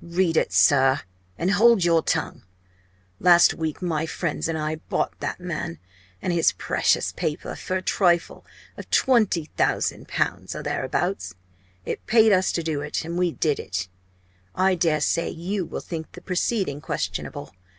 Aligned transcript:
"Read 0.00 0.38
it, 0.38 0.54
sir! 0.54 1.02
and 1.36 1.50
hold 1.50 1.84
your 1.84 2.00
tongue! 2.02 2.44
Last 3.20 3.52
week 3.52 3.82
my 3.82 4.06
friends 4.06 4.48
and 4.48 4.56
I 4.56 4.76
bought 4.76 5.20
that 5.20 5.38
man 5.38 5.78
and 6.22 6.32
his 6.32 6.52
precious 6.52 7.12
paper 7.12 7.54
for 7.54 7.76
a 7.76 7.82
trifle 7.82 8.46
of 8.78 8.88
20,000 8.88 10.10
l. 10.16 10.36
or 10.54 10.62
thereabouts. 10.62 11.34
It 11.84 12.06
paid 12.06 12.32
us 12.32 12.52
to 12.52 12.62
do 12.62 12.80
it, 12.80 13.04
and 13.04 13.18
we 13.18 13.32
did 13.32 13.60
it. 13.60 13.88
I 14.54 14.76
dare 14.76 15.02
say 15.02 15.28
you 15.28 15.66
will 15.66 15.80
think 15.82 16.12
the 16.12 16.22
preceding 16.22 16.80
questionable. 16.80 17.52